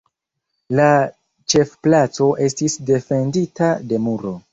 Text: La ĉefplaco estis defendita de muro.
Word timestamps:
La 0.77 0.85
ĉefplaco 1.53 2.29
estis 2.47 2.79
defendita 2.91 3.69
de 3.93 4.01
muro. 4.07 4.35